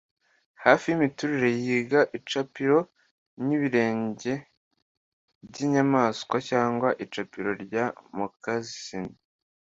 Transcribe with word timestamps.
Hafi 0.63 0.85
yimiturire 0.87 1.49
yiga 1.65 1.99
icapiro 2.17 2.79
ryibirenge 3.39 4.33
byinyamaswa, 5.47 6.35
cyangwa 6.49 6.87
icapiro 7.03 7.51
rya 7.63 7.85
moccasin, 8.17 9.07